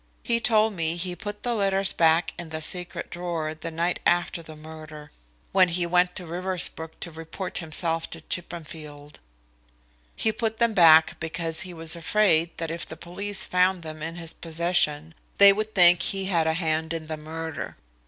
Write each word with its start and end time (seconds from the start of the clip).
"He 0.23 0.39
told 0.39 0.73
me 0.73 0.95
he 0.95 1.15
put 1.15 1.43
the 1.43 1.53
letters 1.53 1.93
back 1.93 2.33
in 2.39 2.49
the 2.49 2.59
secret 2.59 3.11
drawer 3.11 3.53
the 3.53 3.69
night 3.69 3.99
after 4.03 4.41
the 4.41 4.55
murder, 4.55 5.11
when 5.51 5.69
he 5.69 5.85
went 5.85 6.15
to 6.15 6.25
Riversbrook 6.25 6.99
to 7.01 7.11
report 7.11 7.59
himself 7.59 8.09
to 8.09 8.21
Chippenfield. 8.21 9.19
He 10.15 10.31
put 10.31 10.57
them 10.57 10.73
back 10.73 11.19
because 11.19 11.61
he 11.61 11.73
was 11.75 11.95
afraid 11.95 12.49
that 12.57 12.71
if 12.71 12.83
the 12.83 12.97
police 12.97 13.45
found 13.45 13.83
them 13.83 14.01
in 14.01 14.15
his 14.15 14.33
possession, 14.33 15.13
they 15.37 15.53
would 15.53 15.75
think 15.75 16.01
he 16.01 16.25
had 16.25 16.47
a 16.47 16.55
hand 16.55 16.93
in 16.93 17.05
the 17.05 17.15
murder. 17.15 17.77